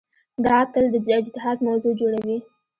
[0.45, 2.37] دا تل د اجتهاد موضوع جوړوي.